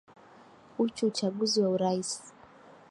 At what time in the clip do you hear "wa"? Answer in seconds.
1.61-1.69